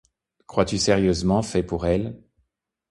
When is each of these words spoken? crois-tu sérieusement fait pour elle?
crois-tu 0.47 0.79
sérieusement 0.79 1.43
fait 1.43 1.61
pour 1.61 1.85
elle? 1.85 2.23